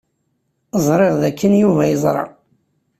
Ẓriɣ 0.85 1.13
dakken 1.21 1.53
Yuba 1.61 1.83
yeẓra. 1.89 2.23